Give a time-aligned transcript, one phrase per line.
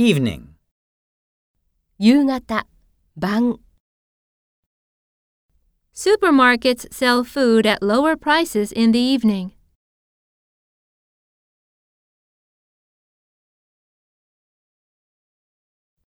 [0.00, 0.54] evening.
[1.98, 2.66] 夕方、
[3.14, 3.58] 晩、
[5.94, 9.52] Supermarkets sell food at lower prices in the evening.